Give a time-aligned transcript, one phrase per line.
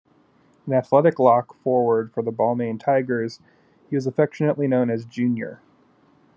[0.65, 3.39] An athletic lock forward for the Balmain Tigers,
[3.87, 5.61] he was affectionately known as 'Junior'.